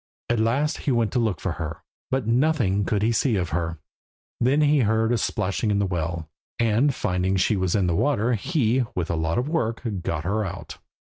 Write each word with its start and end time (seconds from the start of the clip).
At 0.29 0.39
last 0.39 0.79
he 0.79 0.91
went 0.91 1.11
to 1.11 1.19
look 1.19 1.39
for 1.39 1.51
her, 1.61 1.83
but 2.09 2.25
nothing 2.25 2.85
could 2.85 3.03
he 3.03 3.11
see 3.11 3.35
of 3.35 3.49
her. 3.49 3.77
Then 4.39 4.61
he 4.61 4.79
heard 4.79 5.11
a 5.11 5.17
splashing 5.19 5.69
in 5.69 5.77
the 5.77 5.85
well, 5.85 6.27
and 6.57 6.91
finding 6.91 7.35
she 7.35 7.55
was 7.55 7.75
in 7.75 7.85
the 7.85 7.95
water, 7.95 8.33
he, 8.33 8.83
with 8.95 9.11
a 9.11 9.15
lot 9.15 9.37
of 9.37 9.47
work, 9.47 9.83
got 10.01 10.23
her 10.23 10.43
out. 10.43 10.79